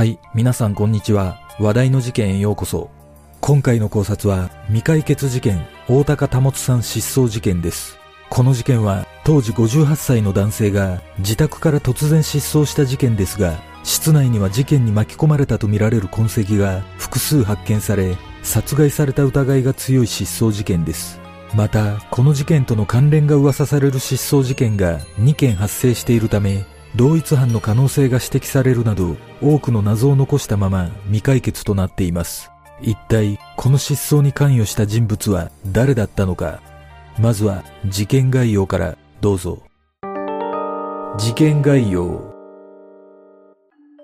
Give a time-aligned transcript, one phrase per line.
[0.00, 1.42] はい、皆さんこんにちは。
[1.58, 2.88] 話題の事件へようこそ。
[3.42, 7.98] 今回の考察は未解決事件、大高保さん失踪事件です。
[8.30, 21.20] この事件は当時58歳の男性が自宅から突然失踪した事件ですが、室内には事件に巻き込まれたとみられる痕跡が複数発見され、殺害された疑いが強い失踪事件です。
[21.54, 26.64] また、この事件との関連が噂される失踪事件が2件発生しているため、
[26.96, 32.50] 同一犯の可能性が指摘されるなど、多くの謎を残したまま未解決となっています。
[32.82, 36.60] 一体、この失踪に関与した人物は誰だったのか。
[37.18, 39.62] まずは、事件概要からどうぞ。
[41.18, 42.30] 事件概要。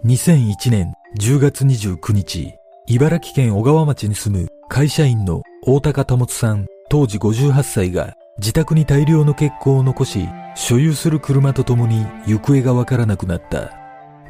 [0.04, 2.52] 2001年10月29日、
[2.86, 13.72] 茨城県小川町に住む会社員の大高保さん当時58歳が自宅に大量の血痕を残し、所有する車とともに行方がわからなくなった。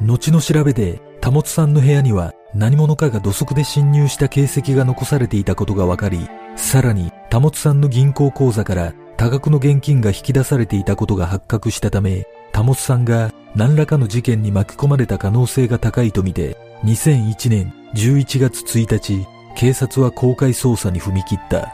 [0.03, 21.73] 後の調べで、保さんの部屋には何者かが土足で侵入した形跡が残されていたことがわかり、さらに保さんの銀行口座から多額の現金が引き出されていたことが発覚したため、保さんが何らかの事件に巻き込まれた可能性が高いとみて、2001年11月1日、警察は公開捜査に踏み切った。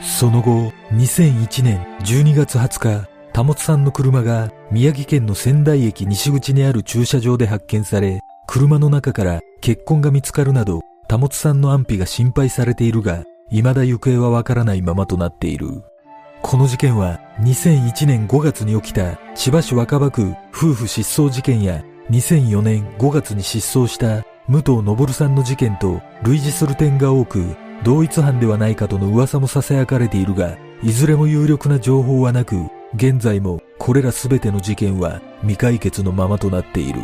[0.00, 10.80] その後、2001年12月20日、保さんの車が宮城県の仙台駅西口にある駐車場で発見され、車の中から血痕が見つかるなど、
[11.10, 15.82] 保さんの安否が心配されているが、未だ行方はわからないままとなっている。
[16.42, 32.56] この事件は2001年5月に起きた千葉市若葉区夫婦失踪事件や2004年5月に失踪した武藤昇さんの事件と類似する点が多く、同一犯ではないかとの噂も囁かれているが、いずれも有力な情報はなく、
[32.94, 37.00] 現在もこれらすべての事件は未解決のままとなっている。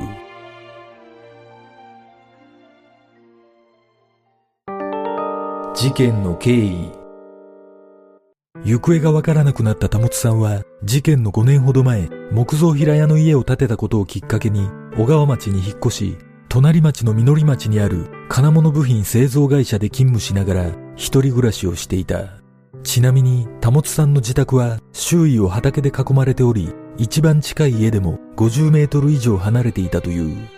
[5.74, 6.90] 事件の経緯
[8.64, 16.18] 行方がわからなくなった保さんは事件の5年ほど前木造平屋の家を建てたことをきっかけに小川町に引っ越し
[16.48, 22.37] 隣町の実り町にある金物部品製造会社で勤務しながら一人暮らしをしていた
[22.88, 30.48] ちなみに保さんの自宅は周囲を畑で囲まれており一番近い家でも50メートル以上離れていたという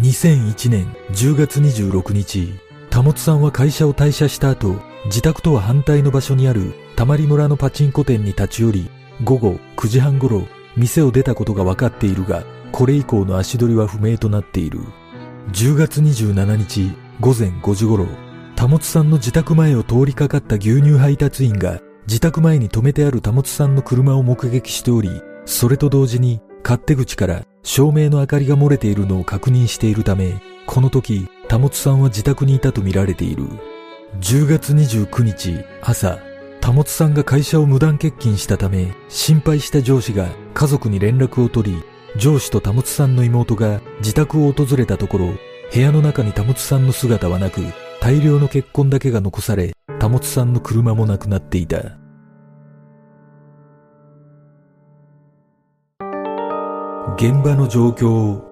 [0.00, 2.58] 2001年10月26日
[2.90, 8.90] 保さんは会社を退社した後自宅とは反対の場所にあるたまり村のパチンコ店に立ち寄り、
[9.24, 10.46] 午後9時半頃、
[10.76, 14.80] 店を出たことが分かっているが、これ以降の足取りは不明となっている。
[15.52, 18.06] 10月27日午前5時頃、
[18.56, 33.44] 保さんの自宅前を通りかかった牛乳配達員が、自宅前に止めてある保さんの車を目撃しており、それと同時に勝手口から照明の明かりが漏れているのを確認しているため、この時、保さんは自宅にいたとみられている。
[34.20, 36.18] 10月29日朝、
[36.62, 41.82] 保さんが会社を無断欠勤したため、心配した上司が家族に連絡を取り、
[42.16, 45.34] 上司と保さんの妹が自宅を訪れたところ、
[45.72, 47.60] 部屋の中に保さんの姿はなく、
[48.04, 51.78] 大量の血痕だけが残され、保さんの車もなくなっていた。
[57.16, 58.42] 現場の状況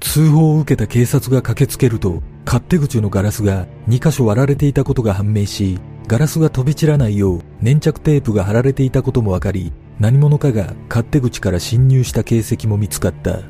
[0.00, 13.40] 通報を受けた警察が駆けつけると、勝手口のガラスが2箇所割られていたことが判明し、ガラスが飛び散らないよう粘着テープが貼られていたことも分かり、何者かが勝手口から侵入した形跡も見つかった。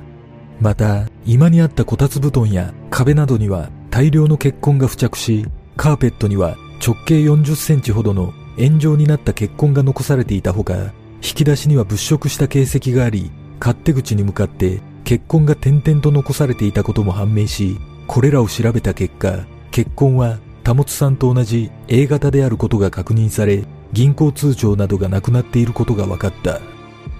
[0.60, 5.46] また、居間にあったこたつ布団や壁などには大量の血痕が付着し、
[5.76, 10.92] カーペットには直径40センチほどの円状になった血痕が残されていたほか、
[11.22, 26.60] 引き出しには物色した形跡があり、勝手口に向かって血痕が点々と残されていたことも判明し、これらを調べた結果、血痕は保さんと同じ A 型であることが確認され、銀行通帳などがなくなっていることが分かった。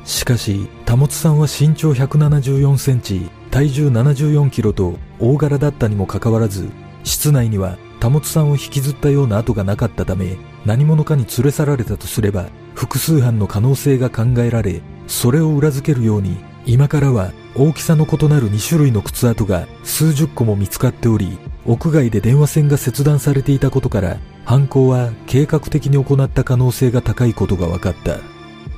[0.04, 6.70] しかし、保さんは身長174センチ、体重74キロと大柄だったにもかかわらず、
[7.02, 28.18] 室内には保さんを引きずったような跡がなかったため、何者かに連れ去られたとすれば、複数犯の可能性が考えられ、それを裏付けるように、今からは大きさの異なる2種類の靴跡が数十個も見つかっており、屋外で電話線が切断されていたことから、犯行は計画的に行った可能性が高いことが分かった。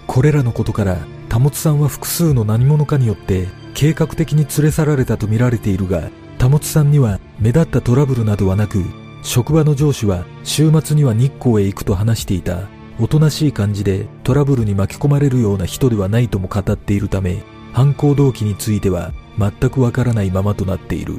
[0.06, 0.98] これらのことから、
[1.30, 6.10] 保さんは複数の何者かによって計画的に連れ去られたと見られているが、
[6.40, 8.84] 保さんには目立ったトラブルなどはなく、
[9.22, 12.68] 職場の上司は週末には日光へ行くと話していた。
[13.00, 17.42] おとなしい感じでトラブルに巻き込まれるような人ではないとも語っているため、
[17.72, 21.14] 犯行動機については全くわからないままとなっている。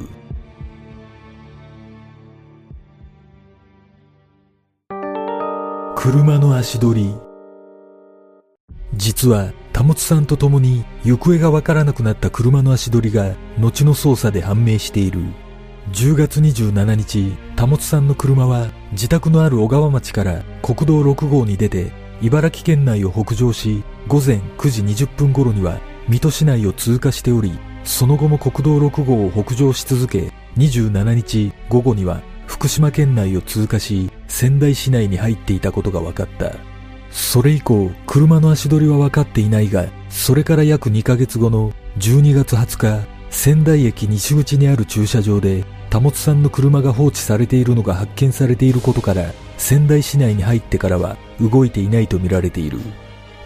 [5.96, 7.14] 車の足取り
[8.94, 15.20] 実は保さんと共に行方がわからなくなった車の足取りが後の捜査で判明している。
[15.92, 21.92] 10月27日、保さんの車は自宅のある小川町から国道6号に出て
[22.22, 36.73] 茨城県内を北上し、午前9時20分頃には水戸市内を通過しており、その後も国道6号を北上し続け、27日午後には福島県内を通過し、仙台市内に入っていたことが分かった。
[37.14, 52.80] それ以降、車の足取りは分かっていないが、それから約2ヶ月後の12月20日、仙台駅西口にある駐車場で、保さんの車が放置されているのが発見されていることから、仙台市内に入ってからは動いていないとみられている。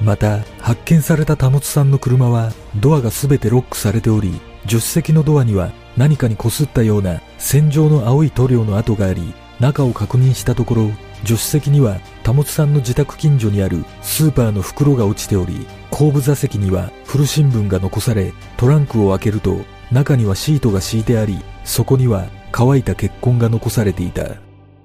[0.00, 10.90] また、発見された保さんの車は、ドアが全てロックされており、助手席のドアには何かに擦ったような線状の青い塗料の跡があり、中を確認したところ、
[11.24, 12.00] 助手席には
[12.32, 19.58] 保さんの自宅近所にあるスーパーの袋が落ちており、後部座席には古新聞が残され、トランクを開けると
[19.90, 24.36] 中にはシートが敷いてあり、そこには乾いた血痕が残されていた。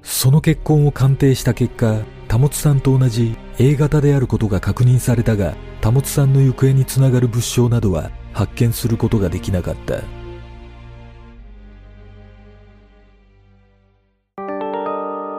[0.01, 2.01] その血痕を鑑定した結果、
[2.31, 10.01] 保さんと同じ A 型であることが確認されたが、保さんの行方につながる物証などは発見することができなかった。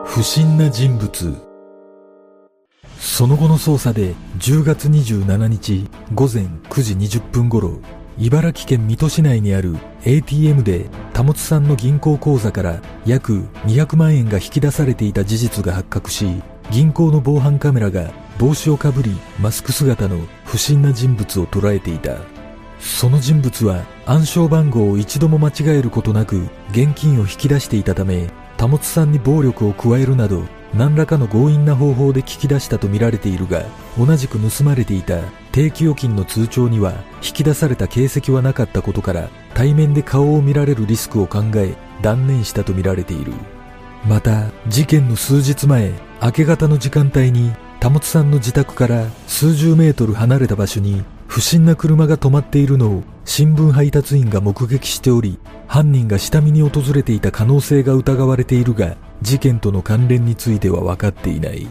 [0.04, 1.43] 不審な人物
[3.16, 7.78] その後の捜査で10月27日午前9時20分頃
[8.18, 22.16] 茨城県水戸市内にある ATM で保さんの銀行口座から約200万円が引き出されていた事実が発覚し銀行の防犯カメラが帽子をかぶりマスク姿の不審な人物を捉えていた。
[22.80, 28.28] その人物は暗証番号を一度も間違えることなく現金を引き出していたため
[28.58, 30.42] 保さんに暴力を加えるなど
[30.76, 33.64] 何らかの強引な方法で聞き出したとみられているが
[33.96, 35.20] 同じく盗まれていた
[35.52, 43.32] 定期預金の通帳には引き出された形跡はなかったことから対面で顔を見られるリスクを考え断念したとみられている。
[44.06, 45.92] また事件の数日前
[46.22, 61.66] 明け方の時間帯に保さんの自宅から数十メートル離れた場所に不審な車が止まっているのを新聞配達員が目撃しており、犯人が下見に訪れていた可能性が疑われているが、事件との関連については分かっていない。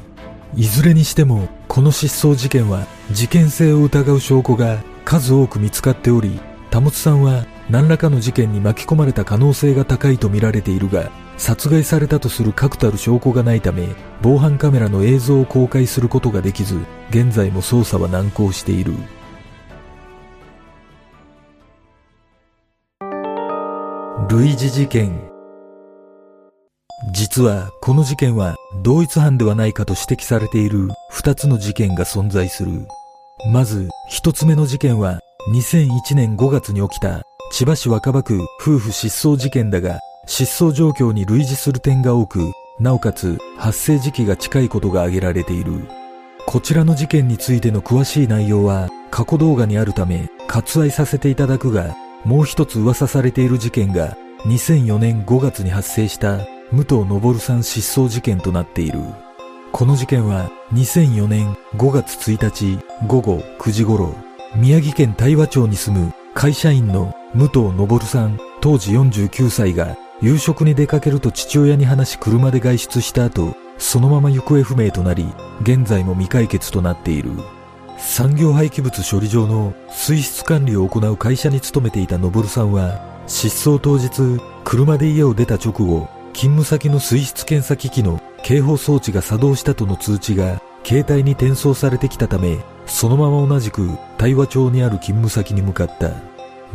[0.55, 6.39] いずれにしても、この失踪事件は事件性を疑う証拠が数多く見つかっており、
[6.71, 13.88] 保さんは何らかの事件に巻き込まれた可能性が高いとみられているが、殺害されたとする確たる証拠がないため、
[14.21, 16.79] 防犯カメラの映像を公開することができず、
[17.09, 18.94] 現在も捜査は難航している。
[24.35, 25.30] 類似事件
[27.13, 32.88] 実はこの事件は同一犯ではないかと指摘されている二つの事件が存在する。
[33.51, 35.19] まず一つ目の事件は
[35.51, 42.39] 2001年5月に起きた千葉市若葉区夫婦失踪事件だが失踪状況に類似する点が多く
[42.79, 45.88] なおかつ発生時期が近いことが挙げられている。
[46.48, 56.39] こちらの事件についての詳しい内容は過去動画にあるため割愛させていただくがもう一つ噂されている事件が2004年5月に発生した
[56.71, 59.00] 武藤昇さん失踪事件となっている。
[59.71, 64.13] この事件は2004年5月1日午後9時頃、
[64.55, 75.25] 宮城県大和町に住む会社員の武藤昇さん当時49歳が夕食に出かけると父親に話し車で外出した後、そのまま行方不明となり、
[75.62, 77.31] 現在も未解決となっている。
[77.97, 96.12] 産業廃棄物処理場の水質管理を行う会社に勤めていた昇さんは、失踪当日、車で家を出た直後、勤務先の水質検査機器の警報装置が作動したとの通知が携帯に転送されてきたため、そのまま同じく対話町にある勤務先に向かった。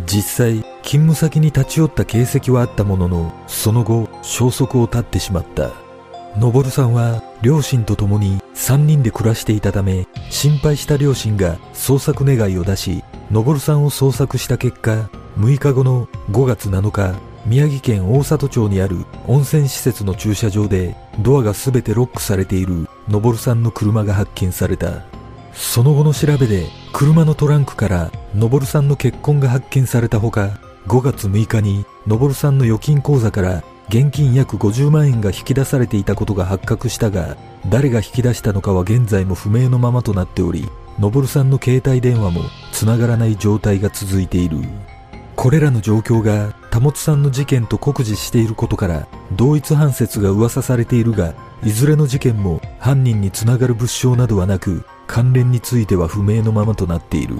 [0.07, 5.89] 実際、勤務先に立ち寄った形跡はあったものの、その後、消息を絶ってしまった。
[6.37, 17.15] のぼるさんは両親と共に3人で暮らしていたため心配した両親が捜索願いを出しのぼるさんを捜索した結果6日後の5月7日
[17.47, 25.05] 宮城県大里町にある温泉施設の駐車場でドアが全てロックされているのぼるさんの車が発見された
[25.53, 37.39] その後の調べで車のトランクからのぼるさんの血痕が発見されたほか5月6日にのさんの預金口座から現金約50万円が引き出されていたことが発覚したが、
[37.71, 40.69] 誰が引き出したのかは現在も不明のままとなっており、
[40.99, 42.43] のさんの携帯電話も
[42.73, 44.59] 繋がらない状態が続いている。
[45.39, 57.37] これらの状況が、保さんの事件と酷似していることから、同一犯説が噂されているが、いずれの事件も犯人につながる物証などはなく、関連については不明のままとなっている。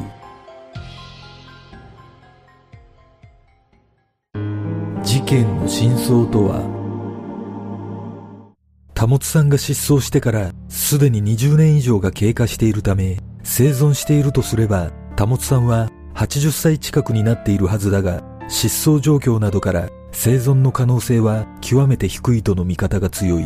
[5.03, 6.63] 事件の真相とは
[8.97, 23.45] 保さんが失踪してからすでに20年以上が経過しているため生存しているとすれば保さんは80歳近くになっているはずだが失踪状況などから生存の可能性は極めて低いとの見方が強い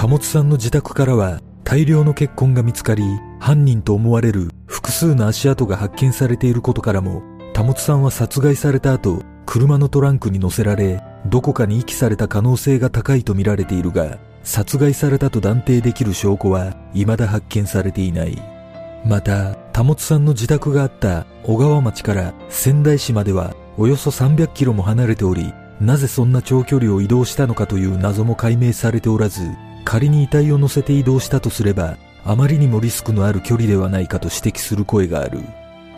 [0.00, 3.02] 保さんの自宅からは大量の血痕が見つかり
[3.38, 7.22] 犯人と思われる複数の足跡が発見されていることからも
[7.54, 18.59] 保さんは殺害された後車のトランクに乗せられどこかに遺棄された可能性が高いと見られているが殺害されたと断定できる証拠は未だ発見されていない。
[19.04, 29.50] また保さんの自宅があった小川町から仙台市まではおよそ300キロも離れておりなぜそんな長距離を移動したのかという謎も解明されておらず
[29.84, 35.40] 仮に遺体を乗せて移動したとすればあまりにもリスクのある距離ではないかと指摘する声がある。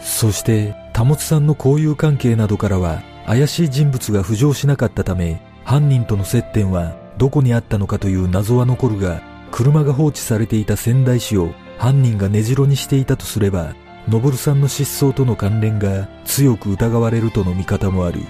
[0.03, 13.75] そして保さんの交友関係などからは怪しい人物が浮上しなかったため犯人との接点はどこにあったのかという謎は残るが車が放置されていた仙台市を犯人が根城にしていたとすれば
[14.11, 18.21] 昇さんの失踪との関連が強く疑われるとの見方もある。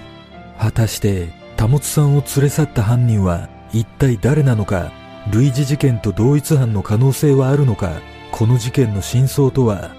[0.59, 4.91] 果たして保さんを連れ去った犯人は一体誰なのか
[5.31, 9.91] 類似事件と同一犯の可能性はあるのかこの事件の真相とは？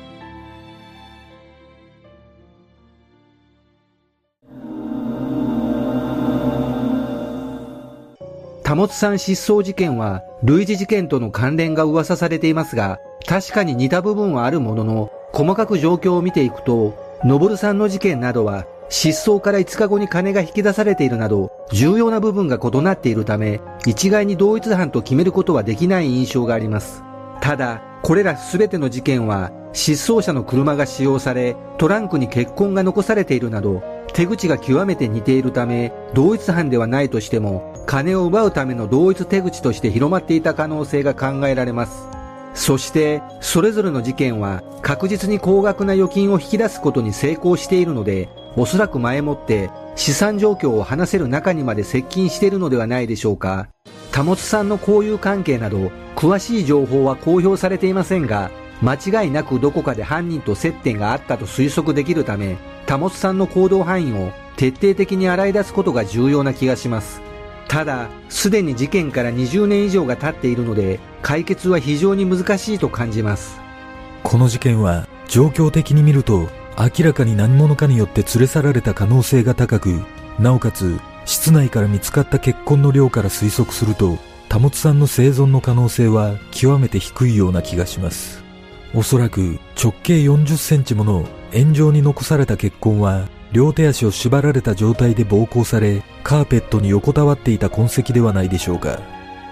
[8.65, 16.95] 保さん失踪事件は類似事件との関連が噂されていますが、確かに似た部分はあるものの、細かく状況を見ていくと、
[17.27, 27.03] 昇さんの事件などは失踪から5日後に金が引き出されているなど、重要な部分が異なっているため、一概に同一犯と決めることはできない印象があります。
[27.41, 42.07] ただ、これら全ての事件は、失踪者の車が使用され、トランクに血痕が残されているなど、手口が極めて似ているため、同一犯ではないとしても、金を奪うための同一手口として広まっていた可能性が考えられます。
[42.55, 53.69] そして、それぞれの事件は確実に高額な預金を引き出すことに成功しているので、おそらく前もって資産状況を話せる中にまで接近しているのではないでしょうか。
[54.15, 62.57] 保さんの交友関係など、詳しい情報は公表されていませんが、間違いなくどこかで犯人と接点があったと推測できるため、
[62.89, 67.21] 保さんの行動範囲を徹底的に洗い出すことが重要な気がします。
[67.69, 73.61] ただ、すでに事件から20年以上が経っているので、解決は非常に難しいと感じます。
[74.23, 80.03] この事件は、状況的に見ると、明らかに何者かによって連れ去られた可能性が高く、
[80.39, 84.19] なおかつ、室内から見つかった血痕の量から推測すると、
[84.51, 88.45] 保さんの生存の可能性は極めて低いような気がします。
[88.95, 98.99] おそらく直径40センチもの円状に残された血痕は両手足を縛られた状態で暴行され、カーペットに横たわっていた痕跡ではないでしょうか。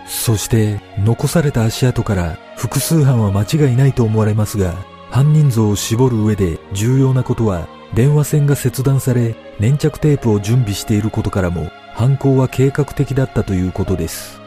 [0.09, 4.75] そして、残された足跡から複数犯は間違いないと思われますが、
[5.09, 14.41] 犯人像を絞る上で重要なことは、電話線が切断され、粘着テープを準備していることからも、犯行は計画的だったということです。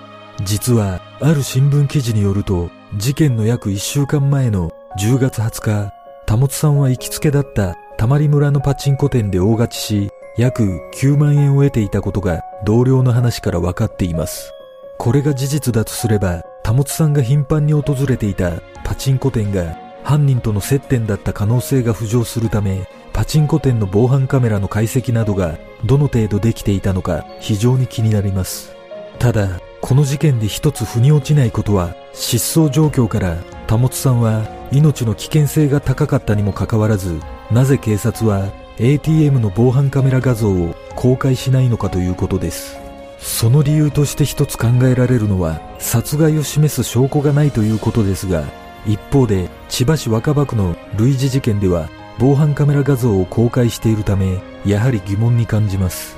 [0.43, 5.93] 実は、ある新聞記事によると、事件の約1週間前の10月20日、
[6.27, 14.51] 保さんは行きつけだったたまり村のパチンコ店で大勝ちし、約9万円を得ていたことが同僚の話から分かっています。
[14.97, 28.75] これが事実だとすれば、保さんが頻繁に訪れていたパチンコ店が犯人との接点だった可能性が浮上するため、パチンコ店の防犯カメラの解析などがどの程度できていたのか非常に気になります。
[29.19, 33.37] ただ、この事件で一つ腑に落ちないことは、失踪状況から
[33.69, 37.19] 保さんは命の危険性が高かったにもかかわらず、
[37.51, 42.77] なぜ警察は ATM の防犯カメラ画像を公開しないのかということです。
[43.19, 48.43] その理由として一つ考えられるのは殺害を示す証拠がないということですが、
[48.85, 56.17] 一方で千葉市若葉区の類似事件では防犯カメラ画像を公開しているため、やはり疑問に感じます。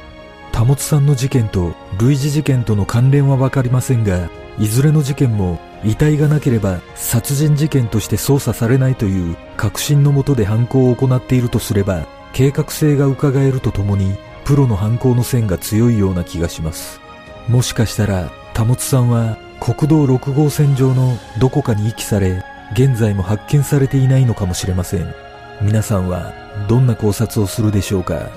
[0.53, 16.99] 保さんの事件と類似事件との関連はわかりませんが、いずれの事件も遺体がなければ殺人事件として捜査されないという確信のもとで犯行を行っているとすれば計画性が伺えるとともにプロの犯行の線が強いような気がします。
[17.47, 25.13] もしかしたら保さんは国道6号線上のどこかに遺棄され現在も発見されていないのかもしれません。
[25.61, 26.33] 皆さんは
[26.67, 28.29] どんな考察をするでしょうか？